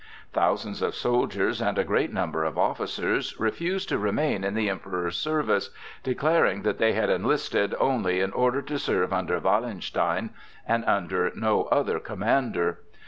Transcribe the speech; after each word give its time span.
Thousands 0.33 0.81
of 0.81 0.95
soldiers 0.95 1.61
and 1.61 1.77
a 1.77 1.83
great 1.83 2.11
number 2.11 2.43
of 2.43 2.57
officers 2.57 3.39
refused 3.39 3.87
to 3.89 3.99
remain 3.99 4.43
in 4.43 4.55
the 4.55 4.67
Emperor's 4.67 5.15
service, 5.15 5.69
declaring 6.01 6.63
that 6.63 6.79
they 6.79 6.93
had 6.93 7.11
enlisted 7.11 7.75
only 7.79 8.19
in 8.19 8.31
order 8.31 8.63
to 8.63 8.79
serve 8.79 9.13
under 9.13 9.39
Wallenstein 9.39 10.31
and 10.67 10.83
under 10.85 11.31
no 11.35 11.65
other 11.65 11.99
commander. 11.99 12.79